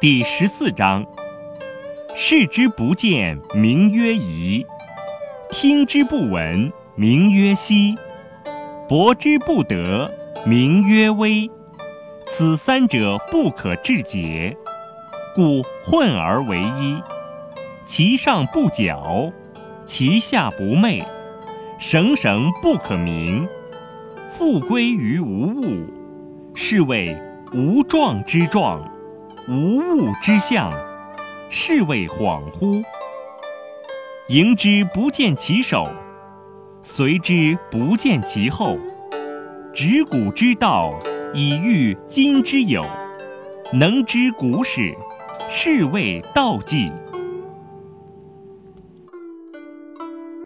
[0.00, 1.06] 第十四章：
[2.14, 4.64] 视之不见，名曰夷；
[5.50, 7.96] 听之不闻，名曰希；
[8.88, 10.10] 博之不得，
[10.44, 11.50] 名曰微。
[12.26, 14.56] 此三者不可致诘，
[15.34, 17.00] 故混而为一。
[17.84, 19.32] 其上不矫，
[19.84, 21.04] 其下不昧，
[21.78, 23.46] 绳绳不可名。
[24.30, 25.86] 复归于无物，
[26.54, 27.16] 是谓
[27.54, 28.86] 无状之状，
[29.48, 30.70] 无物之象，
[31.48, 32.82] 是谓恍惚。
[34.28, 35.88] 迎之不见其首，
[36.82, 38.78] 随之不见其后。
[39.72, 40.92] 执古之道，
[41.32, 42.84] 以御今之有。
[43.72, 44.94] 能知古始，
[45.48, 46.92] 是谓道纪。